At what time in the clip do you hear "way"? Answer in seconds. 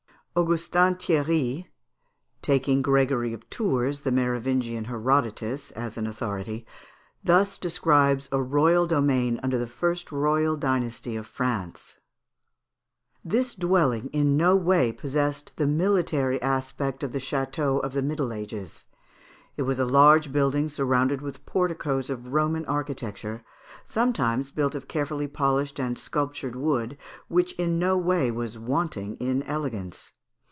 14.55-14.93, 27.97-28.31